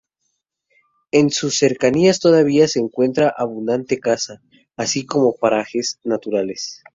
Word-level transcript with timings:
En 1.11 1.29
sus 1.29 1.59
cercanías 1.59 2.19
todavía 2.19 2.67
se 2.67 2.79
encuentra 2.79 3.29
abundante 3.37 3.99
caza, 3.99 4.41
así 4.75 5.05
como 5.05 5.33
parajes 5.35 5.99
naturales. 6.03 6.81